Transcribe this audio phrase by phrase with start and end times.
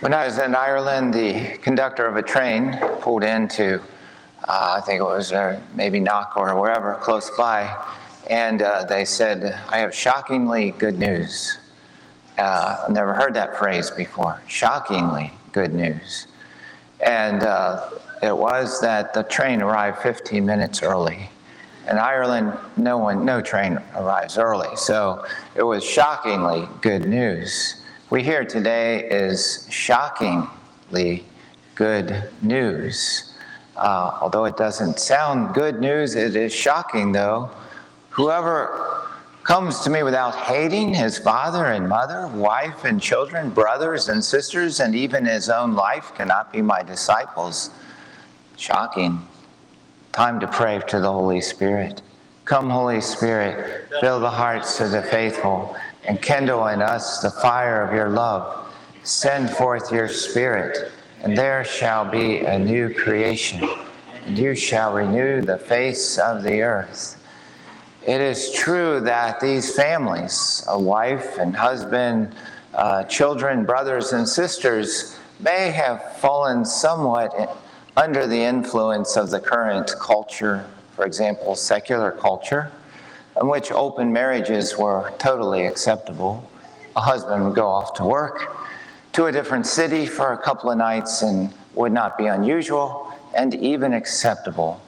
[0.00, 3.82] When I was in Ireland, the conductor of a train pulled into,
[4.48, 7.76] uh, I think it was uh, maybe Knock or wherever close by,
[8.30, 11.58] and uh, they said, I have shockingly good news.
[12.38, 14.40] Uh, I've never heard that phrase before.
[14.48, 16.28] Shockingly good news.
[17.00, 17.90] And uh,
[18.22, 21.28] it was that the train arrived 15 minutes early.
[21.90, 24.74] In Ireland, no one, no train arrives early.
[24.76, 27.79] So it was shockingly good news.
[28.10, 31.24] We hear today is shockingly
[31.76, 33.34] good news.
[33.76, 37.52] Uh, although it doesn't sound good news, it is shocking though.
[38.08, 39.06] Whoever
[39.44, 44.80] comes to me without hating his father and mother, wife and children, brothers and sisters,
[44.80, 47.70] and even his own life cannot be my disciples.
[48.56, 49.24] Shocking.
[50.10, 52.02] Time to pray to the Holy Spirit.
[52.44, 57.82] Come, Holy Spirit, fill the hearts of the faithful and kindle in us the fire
[57.82, 58.66] of your love.
[59.02, 63.68] Send forth your Spirit, and there shall be a new creation,
[64.26, 67.16] and you shall renew the face of the earth.
[68.06, 72.34] It is true that these families, a wife and husband,
[72.74, 77.58] uh, children, brothers and sisters, may have fallen somewhat
[77.96, 82.70] under the influence of the current culture, for example, secular culture
[83.40, 86.48] in which open marriages were totally acceptable.
[86.96, 88.56] A husband would go off to work
[89.12, 93.54] to a different city for a couple of nights and would not be unusual and
[93.54, 94.80] even acceptable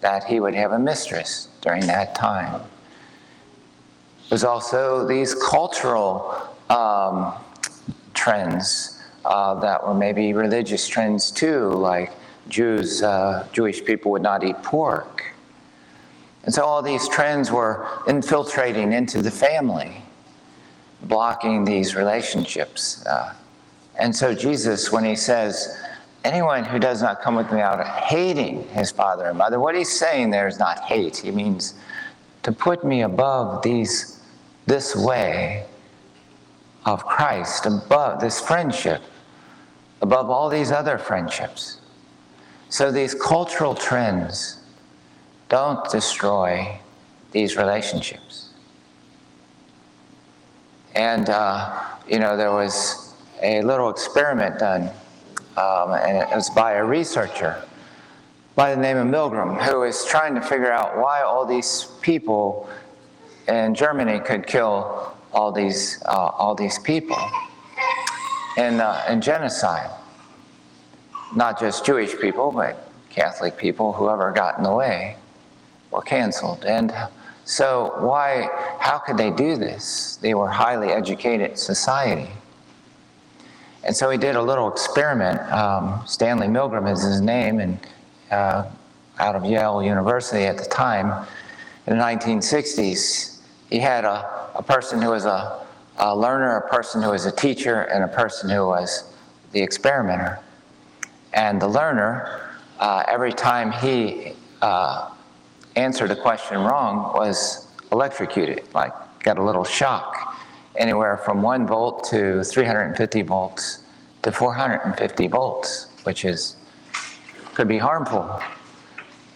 [0.00, 2.60] that he would have a mistress during that time.
[4.28, 6.34] There's also these cultural
[6.68, 7.34] um,
[8.14, 12.12] trends uh, that were maybe religious trends too, like
[12.48, 15.30] Jews, uh, Jewish people would not eat pork
[16.44, 20.02] and so all these trends were infiltrating into the family,
[21.02, 23.04] blocking these relationships.
[23.06, 23.34] Uh,
[23.98, 25.78] and so Jesus, when he says,
[26.24, 29.74] anyone who does not come with me out of hating his father and mother, what
[29.74, 31.18] he's saying there is not hate.
[31.18, 31.74] He means
[32.42, 34.20] to put me above these,
[34.66, 35.66] this way
[36.86, 39.02] of Christ, above this friendship,
[40.00, 41.80] above all these other friendships.
[42.70, 44.59] So these cultural trends,
[45.50, 46.78] don't destroy
[47.32, 48.50] these relationships.
[50.94, 54.90] And, uh, you know, there was a little experiment done,
[55.56, 57.62] um, and it was by a researcher
[58.54, 62.68] by the name of Milgram, who was trying to figure out why all these people
[63.48, 67.18] in Germany could kill all these, uh, all these people
[68.56, 69.90] in, uh, in genocide.
[71.34, 75.16] Not just Jewish people, but Catholic people, whoever got in the way
[75.90, 76.64] were canceled.
[76.64, 76.92] And
[77.44, 80.16] so, why, how could they do this?
[80.22, 82.30] They were highly educated society.
[83.82, 85.40] And so he did a little experiment.
[85.50, 87.78] Um, Stanley Milgram is his name, and
[88.30, 88.64] uh,
[89.18, 91.26] out of Yale University at the time.
[91.86, 95.66] In the 1960s, he had a, a person who was a,
[95.98, 99.04] a learner, a person who was a teacher, and a person who was
[99.52, 100.38] the experimenter.
[101.32, 105.10] And the learner, uh, every time he uh,
[105.76, 108.92] answered a question wrong was electrocuted, like
[109.22, 110.38] got a little shock,
[110.76, 113.80] anywhere from one volt to 350 volts
[114.22, 116.56] to 450 volts, which is
[117.54, 118.40] could be harmful.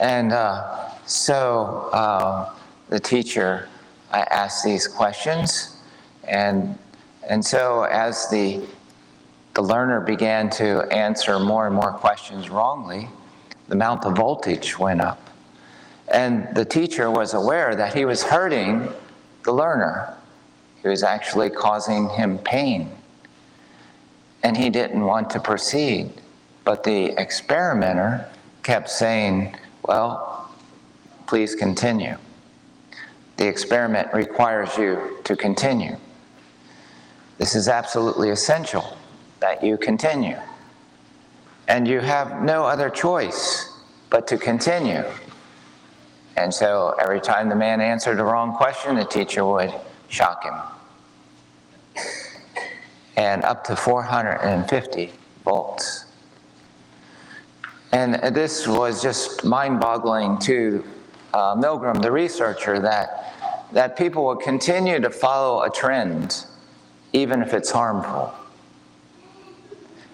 [0.01, 2.55] And uh, so uh,
[2.89, 3.69] the teacher
[4.13, 5.77] uh, asked these questions,
[6.27, 6.79] and
[7.29, 8.63] and so as the
[9.55, 13.09] the learner began to answer more and more questions wrongly,
[13.69, 15.31] the amount of voltage went up.
[16.09, 18.89] And the teacher was aware that he was hurting
[19.45, 20.15] the learner.
[20.83, 22.91] He was actually causing him pain.
[24.43, 26.11] And he didn't want to proceed.
[26.65, 28.29] But the experimenter
[28.63, 30.51] kept saying, Well,
[31.27, 32.17] please continue.
[33.37, 35.97] The experiment requires you to continue.
[37.39, 38.97] This is absolutely essential
[39.41, 40.39] that you continue.
[41.67, 43.71] And you have no other choice
[44.11, 45.05] but to continue.
[46.37, 49.73] And so every time the man answered the wrong question, the teacher would
[50.09, 50.55] shock him.
[53.17, 55.13] And up to 450
[55.45, 56.07] volts.
[57.93, 60.85] And this was just mind boggling to
[61.33, 66.47] uh, Milgram, the researcher, that, that people will continue to follow a trend,
[67.13, 68.35] even if it's harmful.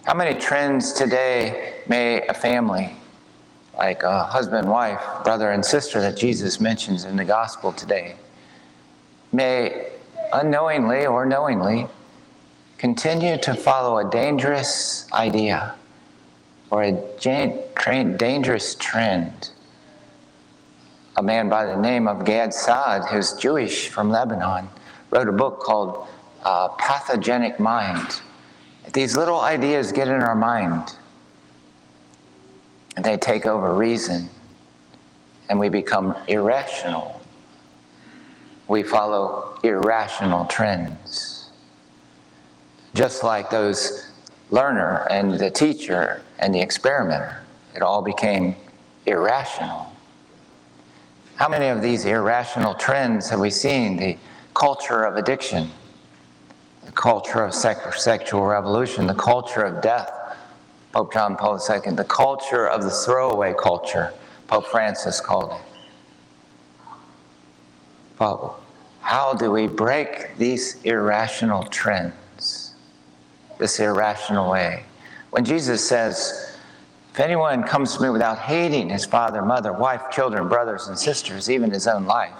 [0.05, 3.00] How many trends today may a family
[3.81, 8.15] like a husband, wife, brother, and sister that Jesus mentions in the gospel today,
[9.33, 9.89] may
[10.35, 11.87] unknowingly or knowingly
[12.77, 15.75] continue to follow a dangerous idea
[16.69, 19.51] or a dangerous trend.
[21.17, 24.69] A man by the name of Gad Saad, who's Jewish from Lebanon,
[25.11, 26.07] wrote a book called
[26.45, 28.21] uh, Pathogenic Mind.
[28.93, 30.97] These little ideas get in our mind
[33.01, 34.29] and they take over reason
[35.49, 37.19] and we become irrational.
[38.69, 41.49] We follow irrational trends.
[42.93, 44.13] Just like those
[44.51, 47.43] learner and the teacher and the experimenter,
[47.75, 48.55] it all became
[49.07, 49.91] irrational.
[51.37, 53.97] How many of these irrational trends have we seen?
[53.97, 54.19] The
[54.53, 55.71] culture of addiction,
[56.85, 60.13] the culture of sexual revolution, the culture of death,
[60.93, 64.13] Pope John Paul II, the culture of the throwaway culture,
[64.49, 65.61] Pope Francis called it.
[68.19, 68.55] But
[69.01, 72.75] how do we break these irrational trends,
[73.59, 74.85] this irrational way?
[75.31, 76.59] When Jesus says,
[77.15, 81.49] if anyone comes to me without hating his father, mother, wife, children, brothers, and sisters,
[81.49, 82.35] even his own life,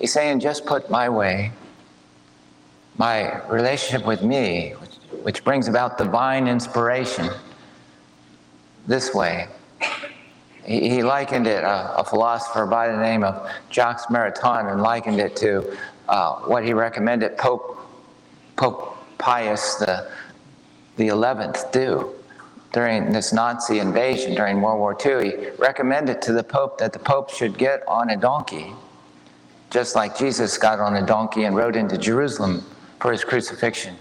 [0.00, 1.52] he's saying, just put my way,
[2.98, 7.30] my relationship with me, which, which brings about divine inspiration
[8.86, 9.48] this way.
[10.64, 15.34] He, likened it, uh, a philosopher by the name of Jacques Maritain, and likened it
[15.36, 15.76] to
[16.08, 17.78] uh, what he recommended Pope,
[18.56, 20.08] Pope Pius the,
[20.96, 22.14] the 11th do
[22.72, 25.30] during this Nazi invasion during World War II.
[25.30, 28.72] He recommended to the Pope that the Pope should get on a donkey,
[29.70, 32.64] just like Jesus got on a donkey and rode into Jerusalem
[33.00, 33.96] for his crucifixion,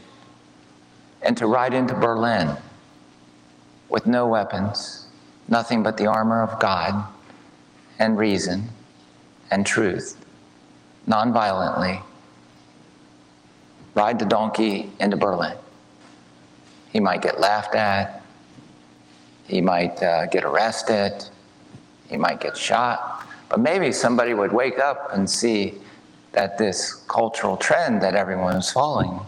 [1.24, 2.56] and to ride into Berlin
[3.92, 5.06] with no weapons,
[5.50, 7.06] nothing but the armor of God
[8.00, 8.70] and reason
[9.52, 10.18] and truth,
[11.08, 12.02] nonviolently,
[13.94, 15.58] ride the donkey into Berlin.
[16.94, 18.24] He might get laughed at,
[19.46, 21.26] he might uh, get arrested,
[22.08, 25.74] he might get shot, but maybe somebody would wake up and see
[26.32, 29.20] that this cultural trend that everyone is following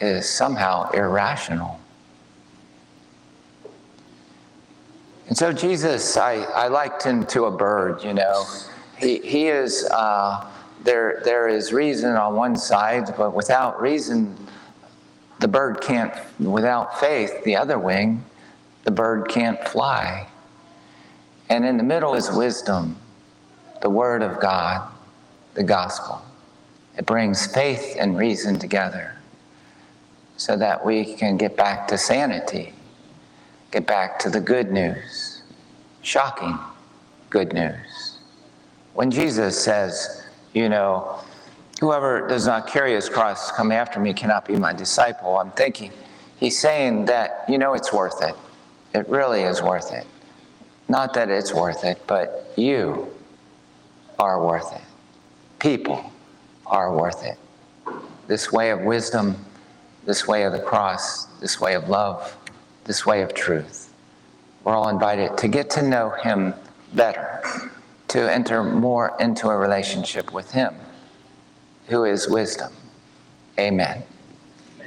[0.00, 1.78] is somehow irrational.
[5.28, 8.44] And so Jesus, I, I liked him to a bird, you know.
[8.98, 10.46] He, he is, uh,
[10.82, 14.36] there, there is reason on one side, but without reason,
[15.40, 18.24] the bird can't, without faith, the other wing,
[18.84, 20.28] the bird can't fly.
[21.48, 22.96] And in the middle is wisdom,
[23.80, 24.88] the Word of God,
[25.54, 26.22] the gospel.
[26.96, 29.16] It brings faith and reason together
[30.36, 32.72] so that we can get back to sanity,
[33.74, 35.42] get back to the good news,
[36.00, 36.56] shocking
[37.28, 38.18] good news.
[38.92, 41.18] When Jesus says, you know,
[41.80, 45.90] whoever does not carry his cross come after me cannot be my disciple, I'm thinking
[46.38, 48.36] he's saying that, you know, it's worth it.
[48.94, 50.06] It really is worth it.
[50.88, 53.12] Not that it's worth it, but you
[54.20, 54.86] are worth it.
[55.58, 56.12] People
[56.64, 57.38] are worth it.
[58.28, 59.44] This way of wisdom,
[60.04, 62.36] this way of the cross, this way of love,
[62.84, 63.92] this way of truth.
[64.62, 66.54] We're all invited to get to know Him
[66.92, 67.42] better,
[68.08, 70.74] to enter more into a relationship with Him,
[71.88, 72.72] who is wisdom.
[73.58, 74.04] Amen.